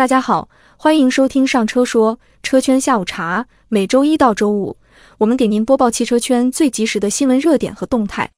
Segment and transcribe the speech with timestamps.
[0.00, 0.48] 大家好，
[0.78, 3.46] 欢迎收听上车说车圈下午茶。
[3.68, 4.78] 每周一到周五，
[5.18, 8.30] 我们给您播报汽车圈最及时的新闻热点和动态。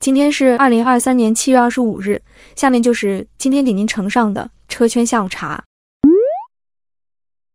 [0.00, 2.22] 今天是二零二三年七月二十五日，
[2.56, 5.62] 下面就是今天给您呈上的车圈下午茶。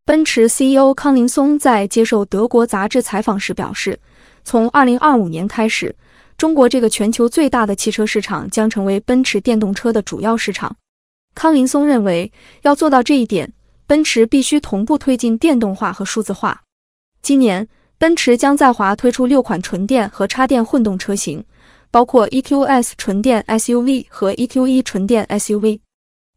[0.06, 4.00] 奔驰 CEO 康林松在接受德国杂志采访时表示，
[4.44, 5.96] 从二零二五年开始，
[6.38, 10.76] 中国这个全球最大的汽车市场将成为奔驰电动车的主要市场。
[11.38, 12.32] 康林松认为，
[12.64, 13.54] 要做到这一点，
[13.86, 16.64] 奔驰必须同步推进电动化和数字化。
[17.22, 17.68] 今年，
[18.00, 21.46] 奔驰将在华推出六款纯电和插电混动车型，
[21.92, 25.80] 包括 EQS 纯电 SUV 和 EQE 纯电 SUV。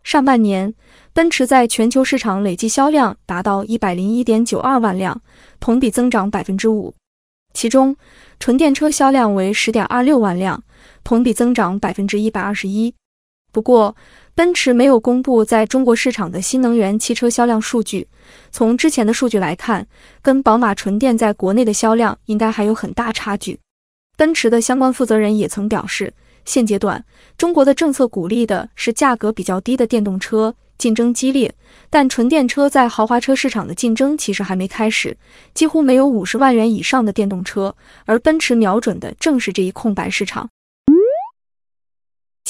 [0.05, 0.75] 上半年，
[1.15, 5.23] 奔驰在全球市场累计销量达到一百零一点九二万辆，
[5.59, 6.95] 同比增长百分之五。
[7.55, 7.97] 其中，
[8.39, 10.63] 纯电车销量为十点二六万辆，
[11.03, 12.93] 同比增长百分之一百二十一。
[13.53, 13.97] 不过，
[14.35, 18.07] 奔驰没有公布在中国市场的新能源汽车销量数据。
[18.51, 19.87] 从之前的数据来看，
[20.23, 23.59] 跟宝马纯电在国内的销量应该还有很大差距。
[24.17, 26.13] 奔驰的相关负责人也曾表示，
[26.45, 27.05] 现阶段
[27.37, 31.55] 中国的政策鼓励的是价格比较低的电动车，竞争激烈，
[31.91, 35.17] 但纯电车在豪华车市场的竞争其实还没开始，
[35.55, 40.49] 几乎没有五十万元以上的电动车，而奔驰瞄准的正是这一空白市场。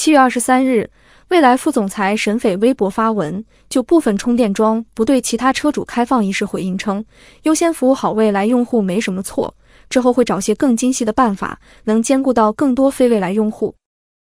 [0.01, 0.89] 七月二十三日，
[1.27, 7.05] 未来副总裁沈斐微博发文，就部分充电桩不对其他车主开放一事回应称，
[7.43, 9.53] 优先服务好未来用户没什么错，
[9.91, 13.75] 之后会找些更精细的办法，能兼顾到更多非未来用户。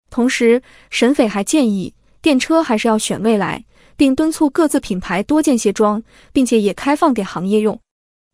[0.09, 3.63] 同时，沈斐还建议电车还是要选未来，
[3.95, 7.79] 并敦促各自品牌多建些桩，并且也开放给行业用。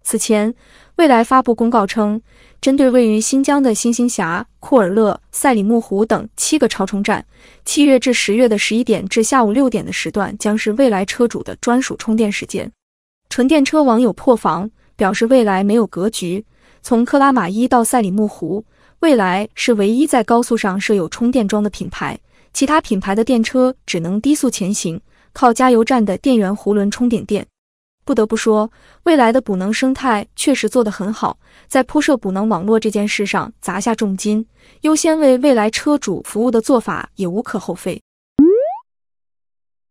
[0.05, 0.53] 此前，
[0.97, 2.21] 蔚来发布公告称。
[2.61, 7.25] 针对位于新疆的新兴峡、库尔勒、赛里木湖等七个超充站，
[7.65, 12.71] 七月至十月的十一点至下午六点的时段将是未来车主的专属充电时间。
[13.29, 16.45] 纯电车网友破防，表示未来没有格局。
[16.83, 18.63] 从克拉玛依到赛里木湖，
[18.99, 22.17] 未来是唯一在高速上设有充电桩的品牌，
[22.53, 25.01] 其他品牌的电车只能低速前行，
[25.33, 27.45] 靠加油站的电源壶轮充点电。
[28.05, 28.71] 不得不说，
[29.03, 34.45] 未来的补能生态确实做得很好，在铺设补能网络这件事上砸下重金，
[34.81, 37.99] 优先为未来车主服务的做法也无可厚非。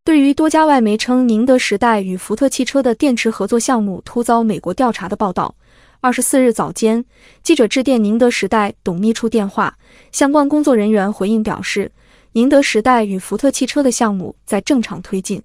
[0.05, 5.53] 对于多家外媒称宁德时代与福特汽车的电池合作项目突遭美国调查的报道，
[5.99, 7.03] 二十四日早间，
[7.43, 9.77] 记者致电宁德时代董秘处电话，
[10.13, 11.91] 相关工作人员回应表示，
[12.31, 15.43] 宁德时代与福特汽车的项目在正常推进。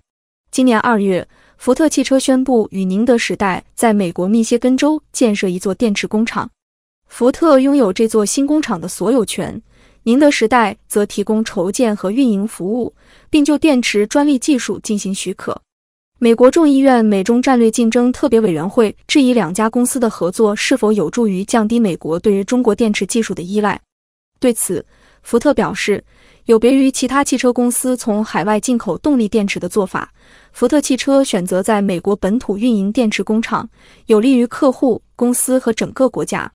[0.53, 1.27] 今年二月。
[1.61, 6.51] 福特汽车宣布与宁德时代在美国密歇根州建设一座电池工厂，
[7.07, 9.61] 福特拥有这座新工厂的所有权，
[10.05, 12.95] 宁德时代则提供筹建和运营服务，
[13.29, 15.61] 并就电池专利技术进行许可。
[16.19, 23.79] 美国众议院美中战略竞争特别委员会质疑两家公司的合作是否有助于降低美国对于中国电池技术的依赖。
[24.39, 24.83] 对此，
[25.23, 26.05] 福特表示。
[26.47, 30.13] 有别于其他汽车公司从海外进口动力电池的做法，
[30.53, 33.69] 福特汽车选择在美国本土运营电池工厂，
[34.07, 36.51] 有利于客户、公司和整个国家。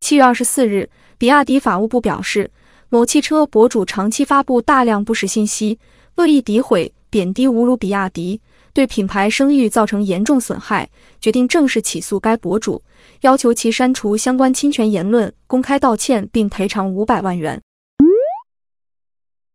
[0.00, 2.50] 七月二十四日，比亚迪法务部表示，
[2.88, 5.78] 某汽车博主长期发布大量不实信息，
[6.16, 8.40] 恶意诋毁、贬低、侮辱比亚迪，
[8.72, 10.88] 对品牌声誉造成严重损害，
[11.20, 12.82] 决定正式起诉该博主，
[13.20, 17.60] 要求其删除相关侵权言论，公开道歉并赔偿五百万元。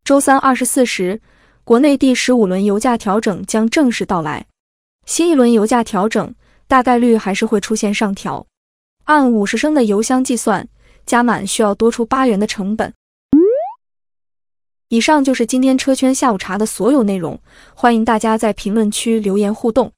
[0.03, 1.19] 周三二十四时，
[1.63, 4.45] 国内第十五轮油价调整将正式到来。
[5.05, 6.33] 新一轮油价调整
[6.67, 8.45] 大概率还是会出现上调。
[9.05, 10.67] 按五十升的油箱计算，
[11.05, 12.93] 加满需要多出八元的成本。
[14.89, 17.37] 以上就是今天车圈下午茶的所有内容，
[17.73, 19.91] 欢迎大家在评论区留言互动。